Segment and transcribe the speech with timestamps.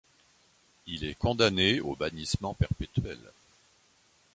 [0.87, 3.19] Il est condamné au bannissement perpétuel.